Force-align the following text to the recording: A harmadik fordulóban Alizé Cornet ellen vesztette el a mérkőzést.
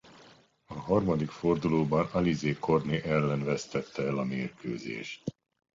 A 0.65 0.73
harmadik 0.73 1.29
fordulóban 1.29 2.09
Alizé 2.11 2.53
Cornet 2.53 3.05
ellen 3.05 3.43
vesztette 3.43 4.03
el 4.05 4.17
a 4.17 4.23
mérkőzést. 4.23 5.23